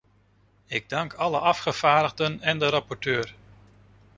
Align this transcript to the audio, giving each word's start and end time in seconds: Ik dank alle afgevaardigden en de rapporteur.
Ik 0.65 0.89
dank 0.89 1.13
alle 1.13 1.37
afgevaardigden 1.39 2.41
en 2.41 2.59
de 2.59 2.69
rapporteur. 2.69 3.35